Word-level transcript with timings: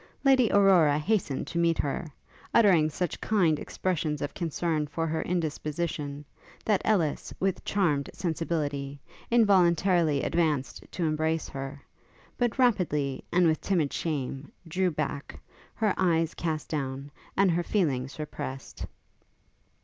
Lady 0.23 0.51
Aurora 0.51 0.97
hastened 0.97 1.45
to 1.45 1.59
meet 1.59 1.77
her, 1.77 2.07
uttering 2.55 2.89
such 2.89 3.21
kind 3.21 3.59
expressions 3.59 4.19
of 4.23 4.33
concern 4.33 4.87
for 4.87 5.05
her 5.05 5.21
indisposition, 5.21 6.25
that 6.65 6.81
Ellis, 6.83 7.31
with 7.39 7.63
charmed 7.63 8.09
sensibility, 8.11 8.99
involuntarily 9.29 10.23
advanced 10.23 10.83
to 10.91 11.05
embrace 11.05 11.47
her; 11.49 11.83
but 12.35 12.57
rapidly, 12.57 13.23
and 13.31 13.45
with 13.45 13.61
timid 13.61 13.93
shame, 13.93 14.51
drew 14.67 14.89
back, 14.89 15.39
her 15.75 15.93
eyes 15.97 16.33
cast 16.33 16.67
down, 16.67 17.11
and 17.37 17.51
her 17.51 17.61
feelings 17.61 18.17
repressed. 18.17 18.87